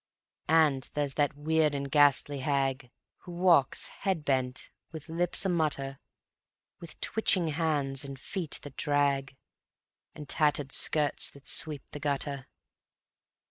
_And 0.49 0.91
there's 0.93 1.13
that 1.13 1.35
weird 1.37 1.75
and 1.75 1.91
ghastly 1.91 2.39
hag 2.39 2.89
Who 3.17 3.31
walks 3.33 3.85
head 3.85 4.25
bent, 4.25 4.71
with 4.91 5.09
lips 5.09 5.45
a 5.45 5.49
mutter; 5.49 5.99
With 6.79 6.99
twitching 7.01 7.49
hands 7.49 8.03
and 8.03 8.19
feet 8.19 8.59
that 8.63 8.77
drag, 8.77 9.37
And 10.15 10.27
tattered 10.27 10.71
skirts 10.71 11.29
that 11.29 11.45
sweep 11.45 11.83
the 11.91 11.99
gutter. 11.99 12.47